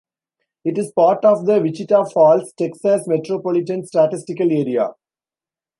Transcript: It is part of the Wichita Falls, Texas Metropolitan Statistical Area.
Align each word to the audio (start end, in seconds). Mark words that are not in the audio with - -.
It 0.65 0.79
is 0.79 0.91
part 0.93 1.23
of 1.23 1.45
the 1.45 1.61
Wichita 1.61 2.05
Falls, 2.05 2.51
Texas 2.57 3.05
Metropolitan 3.07 3.85
Statistical 3.85 4.51
Area. 4.51 4.93